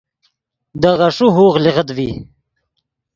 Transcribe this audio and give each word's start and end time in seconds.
دے 0.81 0.91
غیݰے 0.99 1.27
ہوغ 1.35 1.53
لیغت 1.63 1.87
ڤی 1.97 2.09